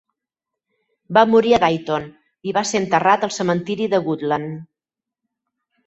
[1.17, 2.09] Va morir a Dayton
[2.51, 4.61] i va ser enterrat al cementiri de Woodland.